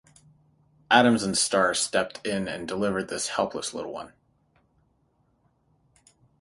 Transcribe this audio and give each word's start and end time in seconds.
Addams 0.89 1.21
and 1.21 1.37
Starr 1.37 1.75
stepped 1.75 2.25
in 2.25 2.47
and 2.47 2.67
delivered 2.67 3.07
this 3.07 3.27
helpless 3.27 3.71
little 3.71 3.93
one. 3.93 4.13